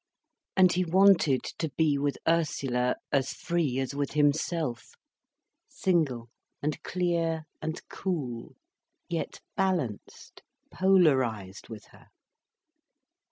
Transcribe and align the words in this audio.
And 0.57 0.71
he 0.73 0.83
wanted 0.83 1.43
to 1.59 1.69
be 1.77 1.95
with 1.99 2.17
Ursula 2.27 2.95
as 3.11 3.33
free 3.33 3.77
as 3.77 3.93
with 3.93 4.13
himself, 4.13 4.93
single 5.69 6.31
and 6.59 6.81
clear 6.81 7.43
and 7.61 7.79
cool, 7.87 8.55
yet 9.09 9.41
balanced, 9.55 10.41
polarised 10.71 11.69
with 11.69 11.85
her. 11.93 12.07